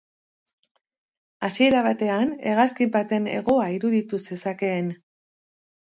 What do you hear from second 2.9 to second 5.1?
baten hegoa iruditu zezakeen.